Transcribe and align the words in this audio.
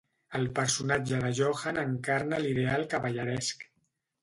El 0.37 0.45
personatge 0.59 1.19
de 1.25 1.29
Johan 1.41 1.79
encarna 1.83 2.41
l'ideal 2.47 2.89
cavalleresc. 2.97 3.71